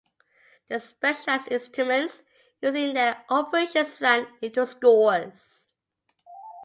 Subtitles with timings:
[0.67, 2.23] The specialized instruments
[2.59, 5.69] used in their operations ran into scores.